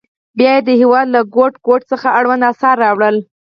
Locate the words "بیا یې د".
0.37-0.69